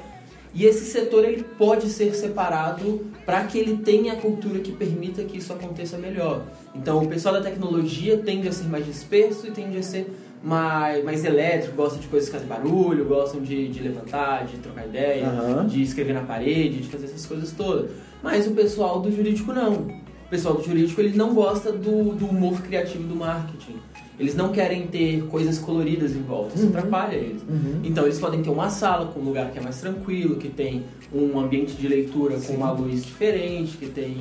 [0.54, 5.24] E esse setor ele pode ser separado para que ele tenha a cultura que permita
[5.24, 6.44] que isso aconteça melhor.
[6.74, 10.12] Então o pessoal da tecnologia tende a ser mais disperso e tende a ser
[10.44, 14.86] mais, mais elétrico, gosta de coisas que fazem barulho, gostam de, de levantar, de trocar
[14.88, 15.68] ideia, Aham.
[15.68, 17.92] de escrever na parede, de fazer essas coisas todas.
[18.24, 19.74] Mas o pessoal do jurídico não.
[19.74, 23.78] o pessoal do jurídico ele não gosta do, do humor criativo do marketing.
[24.20, 26.70] Eles não querem ter coisas coloridas em volta, isso Uhum.
[26.78, 27.42] atrapalha eles.
[27.44, 27.80] Uhum.
[27.86, 30.84] Então eles podem ter uma sala com um lugar que é mais tranquilo, que tem
[31.14, 34.18] um ambiente de leitura com uma luz diferente, que tem.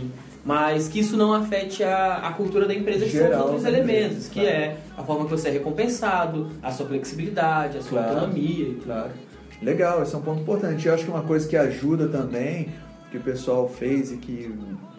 [0.49, 3.67] Mas que isso não afete a, a cultura da empresa, que são Geral os outros
[3.67, 4.57] elementos, empresa, que claro.
[4.57, 8.19] é a forma que você é recompensado, a sua flexibilidade, a sua Claro.
[8.21, 8.75] autonomia.
[8.83, 9.11] Claro.
[9.61, 10.89] Legal, esse é um ponto importante.
[10.89, 12.71] Eu acho que uma coisa que ajuda também,
[13.11, 14.51] que o pessoal fez e que,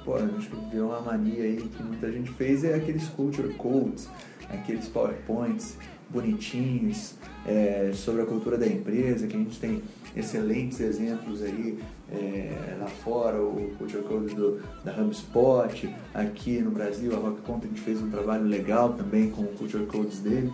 [0.06, 4.08] pô, acho que virou uma mania aí que muita gente fez, é aqueles culture codes,
[4.52, 5.78] aqueles powerpoints
[6.12, 7.16] bonitinhos
[7.48, 9.82] é, sobre a cultura da empresa, que a gente tem
[10.16, 11.80] excelentes exemplos aí
[12.12, 17.76] é, lá fora, o culture code do, da HubSpot, aqui no Brasil, a Rock Content
[17.78, 20.52] fez um trabalho legal também com o culture codes dele.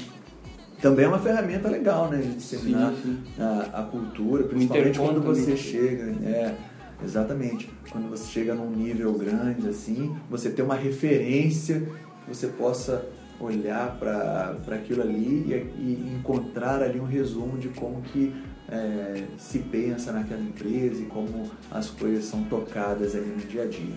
[0.81, 5.33] Também é uma ferramenta legal, né, de disseminar Sim, a, a cultura, principalmente quando também.
[5.33, 6.55] você chega, é,
[7.03, 11.79] exatamente, quando você chega num nível grande assim, você ter uma referência
[12.25, 13.07] que você possa
[13.39, 18.33] olhar para aquilo ali e, e encontrar ali um resumo de como que
[18.69, 23.67] é, se pensa naquela empresa e como as coisas são tocadas ali no dia a
[23.67, 23.95] dia.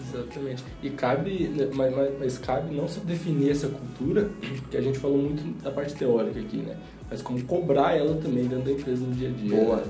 [0.00, 0.64] Exatamente.
[0.82, 4.30] E cabe, né, mas, mas, cabe não só definir essa cultura,
[4.70, 6.76] que a gente falou muito da parte teórica aqui, né?
[7.10, 9.56] Mas como cobrar ela também dentro da empresa no dia a dia.
[9.56, 9.76] Boa.
[9.76, 9.84] né?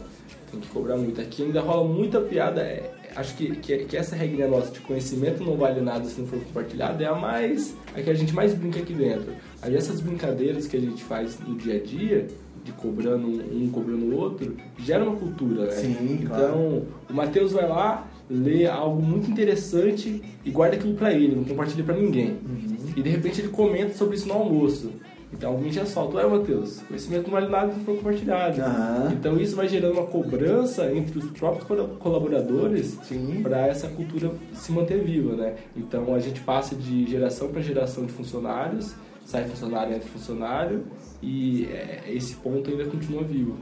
[0.50, 1.20] Tem que cobrar muito.
[1.20, 2.60] Aqui ainda rola muita piada.
[2.60, 6.28] é, acho que, que, que essa regra nossa de conhecimento não vale nada se não
[6.28, 7.74] for compartilhado é a mais.
[7.94, 9.34] a que a gente mais brinca aqui dentro.
[9.62, 12.28] Aí essas brincadeiras que a gente faz no dia a dia,
[12.66, 15.70] de cobrando um, cobrando o outro, gera uma cultura, né?
[15.70, 16.86] Sim, então, claro.
[17.08, 21.84] o Matheus vai lá, lê algo muito interessante e guarda aquilo pra ele, não compartilha
[21.84, 22.30] pra ninguém.
[22.30, 22.76] Uhum.
[22.96, 24.90] E de repente ele comenta sobre isso no almoço.
[25.32, 28.60] Então alguém já solta, ué Matheus, conhecimento não vale nada se não for compartilhado.
[28.60, 29.12] Aham.
[29.12, 31.66] Então isso vai gerando uma cobrança entre os próprios
[31.98, 32.98] colaboradores
[33.42, 35.54] para essa cultura se manter viva, né?
[35.76, 38.94] Então a gente passa de geração para geração de funcionários,
[39.26, 40.86] sai funcionário, entra funcionário
[41.20, 43.58] e é, esse ponto ainda continua vivo.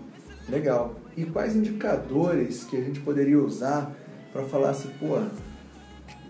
[0.48, 0.94] Legal.
[1.16, 3.92] E quais indicadores que a gente poderia usar
[4.32, 5.18] para falar assim, pô,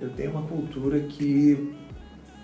[0.01, 1.75] eu tenho uma cultura que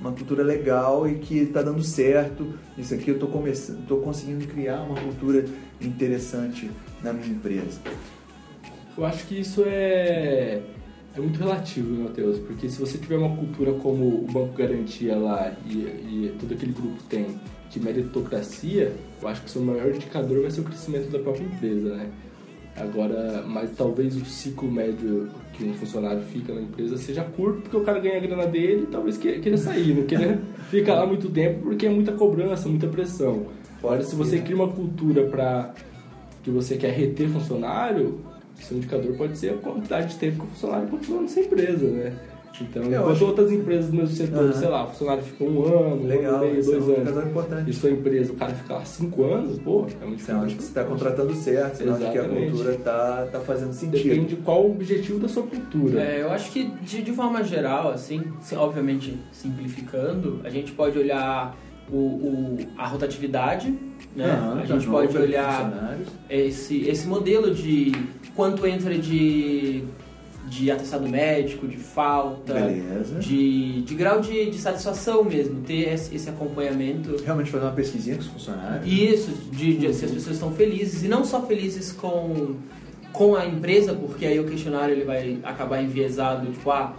[0.00, 2.54] uma cultura legal e que está dando certo.
[2.76, 5.44] Isso aqui eu estou começando, tô conseguindo criar uma cultura
[5.80, 6.70] interessante
[7.02, 7.78] na minha empresa.
[8.96, 10.62] Eu acho que isso é,
[11.20, 15.52] é muito relativo, Matheus, porque se você tiver uma cultura como o Banco Garantia lá
[15.66, 17.26] e, e todo aquele grupo tem
[17.70, 21.44] de meritocracia, eu acho que o seu maior indicador vai ser o crescimento da própria
[21.44, 22.10] empresa, né?
[22.76, 27.76] Agora, mas talvez o ciclo médio que um funcionário fica na empresa seja curto, porque
[27.76, 31.06] o cara ganha a grana dele e talvez que- queira sair, não queira ficar lá
[31.06, 33.46] muito tempo porque é muita cobrança, muita pressão.
[33.78, 35.74] Agora, se você cria uma cultura para
[36.42, 38.20] que você quer reter funcionário,
[38.64, 42.12] seu indicador pode ser a quantidade de tempo que o funcionário continua nessa empresa, né?
[42.60, 44.52] Então, Eu enquanto acho- outras empresas do mesmo setor, Aham.
[44.52, 46.94] sei lá, o funcionário fica um ano, um Legal, ano e meio, é dois um
[46.94, 47.26] anos.
[47.30, 47.70] importante.
[47.70, 50.62] E sua empresa, o cara fica lá cinco anos, pô, é muito Sinal de que
[50.62, 52.50] você está contratando certo, sinal de que a Exatamente.
[52.50, 54.02] cultura está tá fazendo sentido.
[54.02, 56.00] Depende de qual o objetivo da sua cultura.
[56.02, 60.98] É, eu acho que de, de forma geral, assim, se- obviamente simplificando, a gente pode
[60.98, 61.56] olhar
[61.92, 63.74] o, o- a rotatividade,
[64.14, 64.24] né?
[64.26, 65.98] Aham, a gente turnover pode de olhar
[66.28, 67.92] esse, esse modelo de
[68.34, 69.84] quanto entra de,
[70.48, 73.18] de atestado médico, de falta, Beleza.
[73.18, 77.16] de, de grau de, de satisfação mesmo, ter esse, esse acompanhamento.
[77.24, 78.86] Realmente fazer uma pesquisinha com os funcionários.
[78.86, 82.54] E isso, de, de se as pessoas estão felizes, e não só felizes com,
[83.12, 86.94] com a empresa, porque aí o questionário ele vai acabar enviesado, tipo, ah,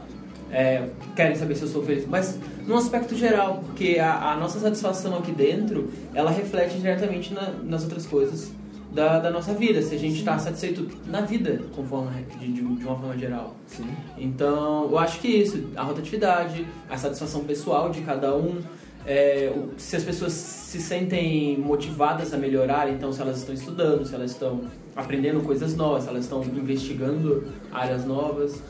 [0.52, 4.60] é, querem saber se eu sou feliz, mas num aspecto geral, porque a, a nossa
[4.60, 8.52] satisfação aqui dentro, ela reflete diretamente na- nas outras coisas
[8.91, 12.62] da, da nossa vida, se a gente está satisfeito na vida, com forma, de, de,
[12.62, 13.56] uma forma geral.
[13.67, 13.88] Sim.
[14.17, 18.60] Então, eu acho que isso, a rotatividade, a satisfação pessoal de cada um,
[19.06, 24.13] é, se as pessoas se sentem motivadas a melhorar, então se elas estão estudando, se
[24.13, 24.62] elas estão
[24.95, 28.62] aprendendo coisas novas, se elas estão investigando áreas novas.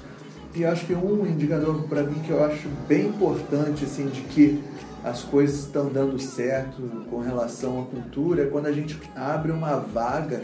[0.53, 4.61] E acho que um indicador para mim que eu acho bem importante, assim, de que
[5.03, 9.77] as coisas estão dando certo com relação à cultura é quando a gente abre uma
[9.77, 10.41] vaga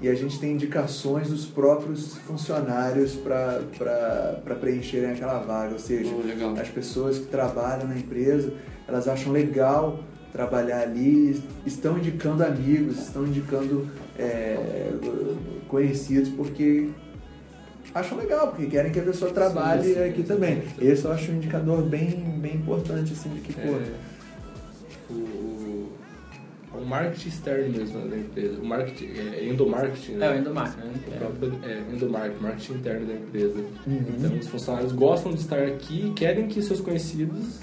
[0.00, 5.72] e a gente tem indicações dos próprios funcionários para preencherem aquela vaga.
[5.72, 6.54] Ou seja, legal.
[6.56, 8.52] as pessoas que trabalham na empresa,
[8.86, 9.98] elas acham legal
[10.32, 14.92] trabalhar ali, estão indicando amigos, estão indicando é,
[15.66, 16.90] conhecidos, porque
[17.98, 20.62] acham legal, porque querem que a pessoa trabalhe Sim, sim, aqui também.
[20.80, 23.82] Esse eu acho um indicador bem, bem importante, assim, de que, pô, É,
[25.10, 25.92] o, o-
[26.74, 28.60] o marketing externo mesmo da empresa.
[28.60, 30.26] O marketing, é endomarketing, né?
[30.26, 30.86] É, o endomarketing.
[30.86, 30.92] né?
[31.06, 33.64] O próprio é, endomarketing, marketing interno da empresa.
[33.86, 37.58] Então, os funcionários gostam de estar aqui e querem que seus conhecidos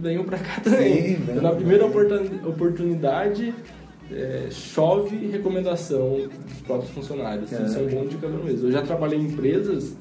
[0.00, 1.16] venham para cá também.
[1.16, 3.54] Sim, então, na primeira oportunidade,
[4.12, 7.52] é, chove recomendação dos próprios funcionários.
[7.52, 7.62] É.
[7.62, 8.68] Isso é um bom indicador mesmo.
[8.68, 9.94] Eu já trabalhei em empresas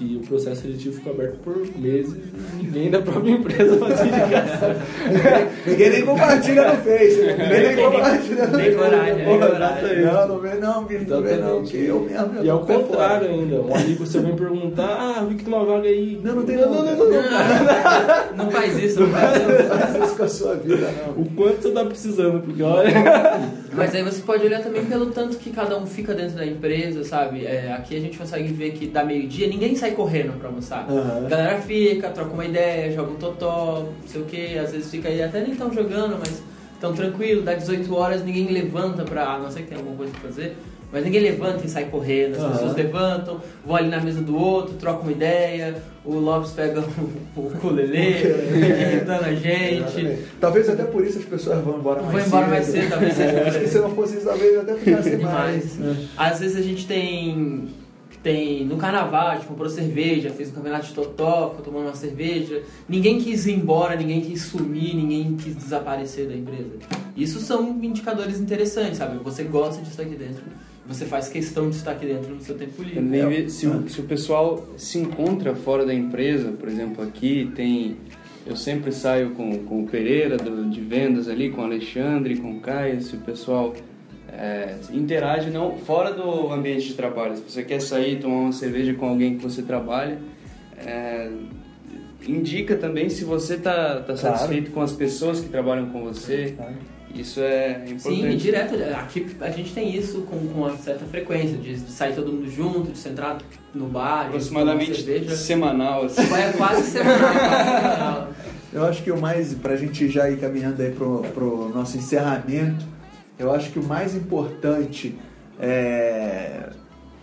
[0.00, 2.16] que o processo seletivo ficou aberto por meses
[2.58, 4.74] e ninguém da própria empresa fazia indicação.
[5.66, 7.20] Ninguém nem compartilha no Face.
[7.20, 10.04] Ninguém nem compartilha no tem coragem, coragem.
[10.06, 11.62] Não, não vê não, Vini, não vê não.
[11.62, 12.78] Que eu mesmo, eu E ao fora.
[12.78, 16.18] contrário ainda, um amigo seu vem perguntar, ah, vi que tem uma vaga aí.
[16.24, 18.44] Não, não tem não, não, não, não, não.
[18.44, 19.48] Não faz isso, não faz isso.
[19.48, 21.22] Não faz isso com a sua vida, não.
[21.22, 22.90] O quanto você tá precisando, porque olha.
[23.80, 27.02] Mas aí você pode olhar também pelo tanto que cada um fica dentro da empresa,
[27.02, 27.46] sabe?
[27.46, 30.86] É, aqui a gente consegue ver que dá meio-dia, ninguém sai correndo pra almoçar.
[30.86, 31.24] Aham.
[31.24, 34.90] A galera fica, troca uma ideia, joga um totó, não sei o que, às vezes
[34.90, 36.42] fica aí, até nem tão jogando, mas
[36.78, 39.24] tão tranquilo, dá 18 horas, ninguém levanta pra.
[39.30, 40.56] A não ser que tenha alguma coisa pra fazer.
[40.92, 42.52] Mas ninguém levanta e sai correndo, as Aham.
[42.52, 47.40] pessoas levantam, vão ali na mesa do outro, trocam uma ideia, o Lopes pega o,
[47.40, 47.96] o ukulele,
[48.58, 50.18] irritando a gente.
[50.40, 52.28] Talvez até por isso as pessoas vão embora mais Vão cedo.
[52.28, 55.18] embora mais cedo, talvez seja Acho que se não fosse isso, talvez até ficasse mais.
[55.18, 55.76] Demais.
[55.78, 56.06] né?
[56.16, 57.68] Às vezes a gente tem.
[58.22, 61.94] Tem no carnaval, a gente comprou cerveja, fez um campeonato de totó, ficou tomando uma
[61.94, 62.60] cerveja.
[62.86, 66.68] Ninguém quis ir embora, ninguém quis sumir, ninguém quis desaparecer da empresa.
[67.16, 69.16] Isso são indicadores interessantes, sabe?
[69.24, 70.42] Você gosta de estar aqui dentro,
[70.92, 72.96] você faz questão de estar aqui dentro no seu tempo livre.
[72.96, 77.50] Também ver se o, se o pessoal se encontra fora da empresa, por exemplo, aqui
[77.54, 77.96] tem.
[78.46, 82.52] Eu sempre saio com, com o Pereira do- de vendas ali, com o Alexandre, com
[82.56, 83.74] o Caio, se o pessoal
[84.32, 87.36] é, interage não fora do ambiente de trabalho.
[87.36, 90.18] Se você quer sair tomar uma cerveja com alguém que você trabalha,
[90.78, 91.30] é,
[92.26, 94.18] indica também se você está tá Claro.
[94.18, 96.54] satisfeito com as pessoas que trabalham com você.
[97.14, 98.00] Isso é importante.
[98.00, 98.74] Sim, direto.
[98.94, 102.50] Aqui a gente tem isso com, com uma certa frequência, de, de sair todo mundo
[102.50, 103.38] junto, de sentar
[103.74, 105.36] no bar, Aproximadamente cerveja.
[105.36, 106.04] semanal.
[106.04, 106.22] Assim.
[106.22, 108.28] É quase semanal, quase semanal.
[108.72, 112.86] Eu acho que o mais, pra gente já ir caminhando aí pro, pro nosso encerramento,
[113.36, 115.18] eu acho que o mais importante
[115.58, 116.68] é,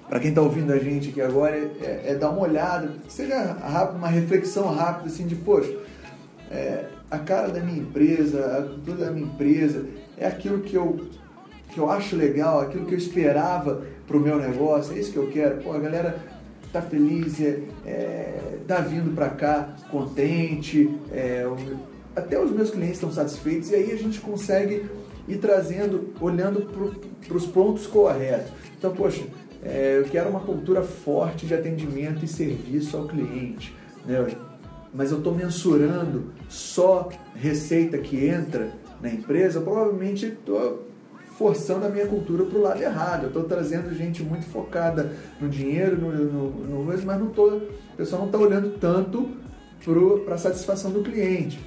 [0.09, 3.97] para quem tá ouvindo a gente aqui agora é, é dar uma olhada, seja rápido,
[3.97, 5.73] uma reflexão rápida assim de, poxa,
[6.51, 9.85] é, a cara da minha empresa, a cultura da minha empresa,
[10.17, 10.99] é aquilo que eu,
[11.71, 15.27] que eu acho legal, aquilo que eu esperava pro meu negócio, é isso que eu
[15.27, 15.61] quero.
[15.61, 16.17] Pô, a galera
[16.71, 21.77] tá feliz, é, é, tá vindo para cá contente, é, o-
[22.15, 24.85] até os meus clientes estão satisfeitos e aí a gente consegue
[25.27, 26.61] ir trazendo, olhando
[27.25, 28.51] para os pontos corretos.
[28.77, 29.23] Então, poxa,
[29.63, 34.25] é, eu quero uma cultura forte de atendimento e serviço ao cliente, né?
[34.93, 38.71] Mas eu estou mensurando só receita que entra
[39.01, 40.87] na empresa, provavelmente estou
[41.37, 43.23] forçando a minha cultura para o lado errado.
[43.23, 46.49] Eu estou trazendo gente muito focada no dinheiro, no, no,
[46.83, 47.61] no mas não tô, o
[47.95, 49.29] pessoal não está olhando tanto
[50.25, 51.59] para a satisfação do cliente.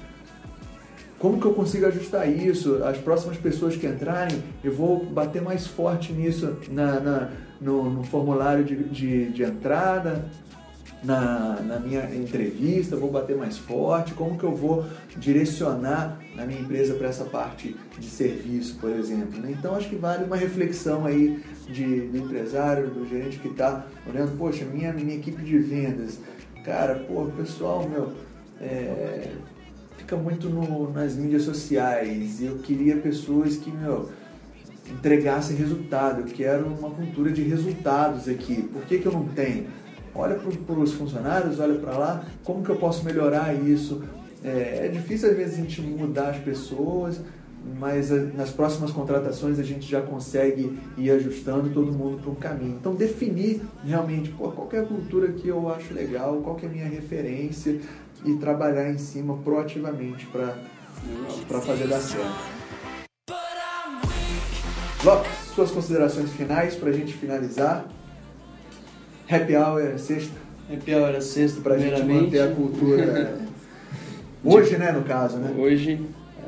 [1.17, 2.83] Como que eu consigo ajustar isso?
[2.83, 7.29] As próximas pessoas que entrarem, eu vou bater mais forte nisso na, na-
[7.61, 10.25] no, no formulário de, de, de entrada,
[11.03, 14.85] na, na minha entrevista, vou bater mais forte, como que eu vou
[15.17, 19.39] direcionar a minha empresa para essa parte de serviço, por exemplo.
[19.41, 19.55] né?
[19.57, 24.37] Então acho que vale uma reflexão aí de, do empresário, do gerente que está olhando,
[24.37, 26.19] poxa, minha, minha equipe de vendas,
[26.63, 28.11] cara, pô, pessoal, meu,
[28.61, 29.31] é,
[29.97, 34.09] fica muito no- nas mídias sociais eu queria pessoas que, meu,
[34.89, 36.21] entregassem resultado.
[36.21, 38.61] Eu quero uma cultura de resultados aqui.
[38.63, 39.67] Por que, que eu não tenho?
[40.13, 44.03] Olha para os funcionários, olha para lá, como que eu posso melhorar isso?
[44.43, 47.21] É, é difícil às vezes a gente mudar as pessoas,
[47.79, 52.77] mas nas próximas contratações a gente já consegue ir ajustando todo mundo para um caminho.
[52.79, 56.69] Então definir realmente pô, qual é a cultura que eu acho legal, qual é a
[56.69, 57.79] minha referência
[58.25, 62.61] e trabalhar em cima proativamente para fazer dar certo.
[65.03, 67.85] Lopes, suas considerações finais para a gente finalizar.
[69.31, 70.33] Happy Hour é sexta,
[70.71, 73.37] Happy Hour era sexta, para a gente manter a cultura.
[74.43, 75.53] Hoje, né, no caso, né?
[75.57, 75.99] Hoje,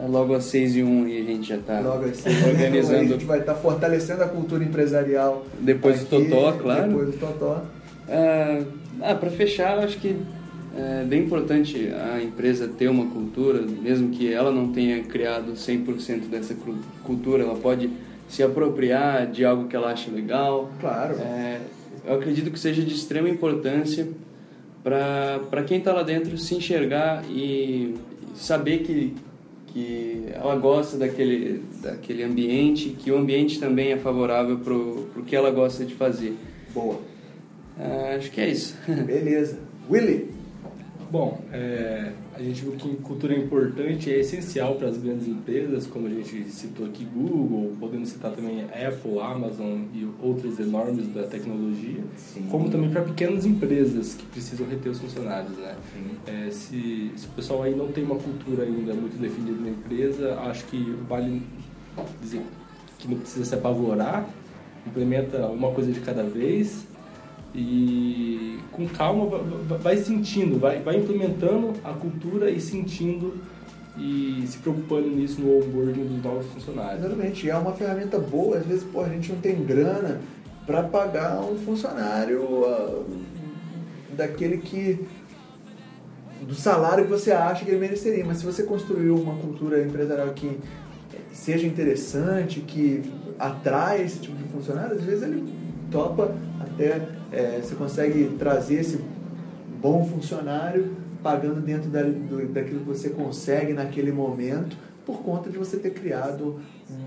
[0.03, 2.99] é logo às 6 e 1 e a gente já está organizando.
[2.99, 5.45] a gente vai estar fortalecendo a cultura empresarial.
[5.59, 6.89] Depois do aqui, Totó, claro.
[6.89, 7.61] Depois do Totó.
[8.09, 8.63] Ah,
[9.01, 10.17] ah, para fechar, acho que
[10.75, 16.29] é bem importante a empresa ter uma cultura, mesmo que ela não tenha criado 100%
[16.29, 16.55] dessa
[17.03, 17.91] cultura, ela pode
[18.27, 20.71] se apropriar de algo que ela acha legal.
[20.81, 21.15] Claro.
[21.19, 21.59] É,
[22.05, 24.07] eu acredito que seja de extrema importância
[24.83, 27.95] para quem está lá dentro se enxergar e
[28.35, 29.13] saber que,
[29.67, 35.35] que ela gosta daquele, daquele ambiente, que o ambiente também é favorável para o que
[35.35, 36.35] ela gosta de fazer.
[36.73, 36.99] Boa.
[37.79, 38.75] Ah, acho que é isso.
[38.87, 39.57] Beleza.
[39.89, 40.32] Willy,
[41.13, 45.85] Bom, é, a gente viu que cultura é importante é essencial para as grandes empresas,
[45.85, 51.21] como a gente citou aqui Google, podemos citar também Apple, Amazon e outras enormes da
[51.21, 52.47] tecnologia, Sim.
[52.49, 55.75] como também para pequenas empresas que precisam reter os funcionários, né?
[56.25, 60.33] É, se, se o pessoal aí não tem uma cultura ainda muito definida na empresa,
[60.39, 61.43] acho que vale
[62.23, 62.41] dizer
[62.97, 64.27] que não precisa se apavorar,
[64.87, 66.87] implementa uma coisa de cada vez
[67.53, 69.37] e com calma
[69.81, 73.35] vai, sentindo, vai, vai implementando a cultura e sentindo
[73.97, 77.05] e se preocupando nisso no onboarding dos novos funcionários.
[77.05, 80.19] Exatamente, é uma ferramenta boa, às vezes pô, a gente não tem grana
[80.65, 83.03] para pagar um funcionário ah,
[84.15, 85.05] daquele que
[86.41, 90.29] do salário que você acha que ele mereceria, mas se você construiu uma cultura empresarial
[90.29, 90.59] que
[91.31, 93.01] seja interessante, que
[93.39, 95.53] atrai esse tipo de funcionário, às vezes ele
[95.89, 98.99] topa até eh, você consegue trazer esse
[99.81, 105.57] bom funcionário pagando dentro da, do, daquilo que você consegue naquele momento por conta de
[105.57, 106.59] você ter criado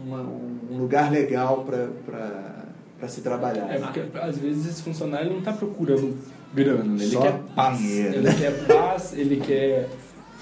[0.07, 3.71] uma- um lugar legal para se trabalhar.
[3.75, 6.17] É, porque às vezes esse funcionário não está procurando
[6.55, 7.05] grana, né?
[7.05, 7.79] ele Só quer paz.
[7.79, 8.15] dinheiro.
[8.17, 9.89] Ele quer paz, ele quer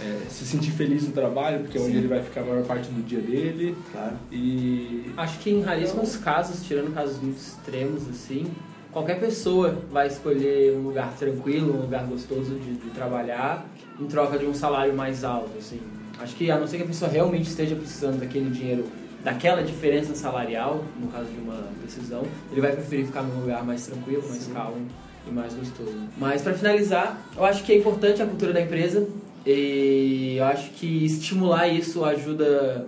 [0.00, 1.98] é, se sentir feliz no trabalho, porque é onde Sim.
[1.98, 3.76] ele vai ficar a maior parte do dia dele.
[3.92, 4.14] Claro.
[4.32, 8.46] E Acho que em raríssimos casos, tirando casos muito extremos assim,
[8.94, 13.66] qualquer pessoa vai escolher um lugar tranquilo, um lugar gostoso de, de trabalhar,
[14.00, 15.80] em troca de um salário mais alto, assim.
[16.20, 18.86] Acho que a não ser que a pessoa realmente esteja precisando daquele dinheiro,
[19.24, 22.22] daquela diferença salarial, no caso de uma decisão,
[22.52, 24.86] ele vai preferir ficar num lugar mais tranquilo, mais calmo
[25.26, 25.98] e mais gostoso.
[26.16, 29.08] Mas para finalizar, eu acho que é importante a cultura da empresa
[29.44, 32.86] e eu acho que estimular isso ajuda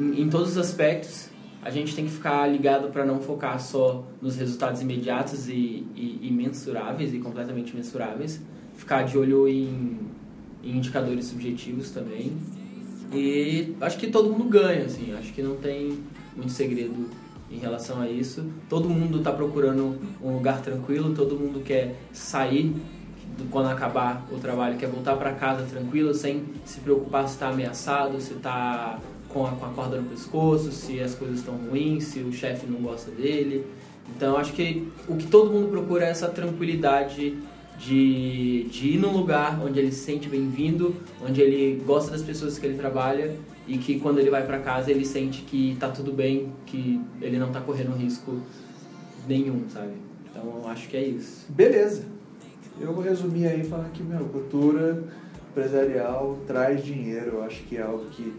[0.00, 1.28] em, em todos os aspectos.
[1.64, 6.18] A gente tem que ficar ligado para não focar só nos resultados imediatos e, e,
[6.22, 8.40] e mensuráveis e completamente mensuráveis.
[8.76, 9.98] Ficar de olho em,
[10.62, 12.32] em indicadores subjetivos também.
[13.12, 15.14] E acho que todo mundo ganha, assim.
[15.14, 15.98] Acho que não tem
[16.36, 17.08] muito segredo
[17.50, 18.44] em relação a isso.
[18.68, 22.74] Todo mundo está procurando um lugar tranquilo, todo mundo quer sair
[23.38, 27.48] do- quando acabar o trabalho, quer voltar para casa tranquilo, sem se preocupar se está
[27.48, 28.98] ameaçado, se está
[29.34, 32.66] com a, com a corda no pescoço, se as coisas estão ruins, se o chefe
[32.66, 33.66] não gosta dele.
[34.16, 37.36] Então acho que o que todo mundo procura é essa tranquilidade
[37.76, 42.58] de, de ir num lugar onde ele se sente bem-vindo, onde ele gosta das pessoas
[42.58, 43.34] que ele trabalha
[43.66, 47.38] e que quando ele vai para casa ele sente que tá tudo bem, que ele
[47.38, 48.40] não tá correndo risco
[49.26, 49.94] nenhum, sabe?
[50.30, 51.46] Então acho que é isso.
[51.48, 52.04] Beleza.
[52.80, 55.04] Eu vou resumir aí falando que, meu, cultura
[55.50, 57.36] empresarial traz dinheiro.
[57.36, 58.34] Eu acho que é algo que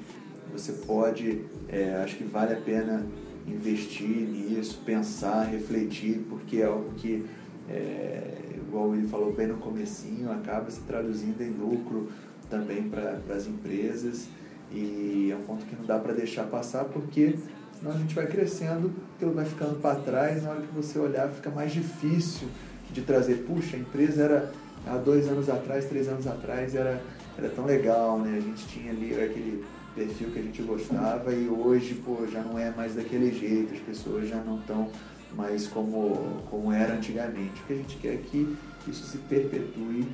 [0.57, 3.05] você pode, é, acho que vale a pena
[3.45, 7.25] investir nisso, pensar, refletir, porque é algo que,
[7.69, 12.09] é, igual ele falou bem no comecinho, acaba se traduzindo em lucro
[12.49, 14.27] também para as empresas
[14.71, 17.35] e é um ponto que não dá para deixar passar porque
[17.77, 21.29] senão a gente vai crescendo, aquilo vai ficando para trás, na hora que você olhar
[21.29, 22.47] fica mais difícil
[22.91, 24.51] de trazer, puxa, a empresa era
[24.87, 27.01] há dois anos atrás, três anos atrás era,
[27.37, 28.37] era tão legal, né?
[28.37, 29.63] A gente tinha ali aquele
[29.95, 33.79] perfil que a gente gostava e hoje, pô, já não é mais daquele jeito, as
[33.79, 34.91] pessoas já não estão
[35.35, 37.61] mais como, como era antigamente.
[37.61, 38.55] O que a gente quer é que
[38.87, 40.05] isso se perpetue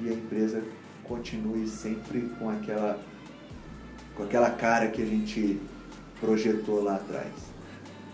[0.00, 0.62] e a empresa
[1.04, 2.98] continue sempre com aquela,
[4.14, 5.58] com aquela cara que a gente
[6.20, 7.32] projetou lá atrás.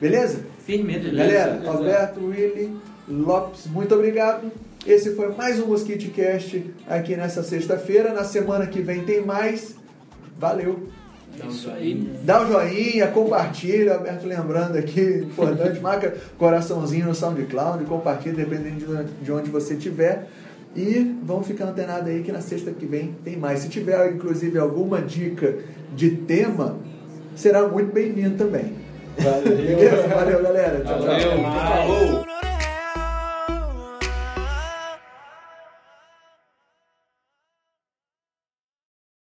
[0.00, 0.44] Beleza?
[0.64, 1.70] Firmeza, Galera, beleza.
[1.70, 2.76] Alberto, Willy,
[3.08, 4.50] Lopes, muito obrigado.
[4.86, 8.12] Esse foi mais um Mosquite Cast aqui nessa sexta-feira.
[8.12, 9.74] Na semana que vem tem mais.
[10.38, 10.88] Valeu.
[11.38, 12.10] Dá um joinha.
[12.24, 13.94] Dá um joinha, compartilha.
[13.94, 19.74] Alberto lembrando aqui, importante, marca coraçãozinho no SoundCloud, compartilha dependendo de onde- de onde você
[19.74, 20.26] estiver.
[20.76, 23.60] E vamos ficar antenado aí que na sexta que vem tem mais.
[23.60, 25.54] Se tiver, inclusive, alguma dica
[25.96, 26.76] de tema,
[27.34, 28.74] será muito bem-vindo também.
[29.18, 30.08] Valeu.
[30.14, 30.84] Valeu, galera.
[30.84, 31.08] Tchau, tchau.
[31.08, 31.42] Valeu.
[31.42, 32.27] Falou!